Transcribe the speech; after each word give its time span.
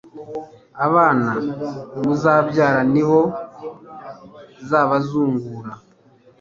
abana 0.85 1.31
muzabyara 2.03 2.81
nibo 2.93 3.21
zababazungura 4.67 5.71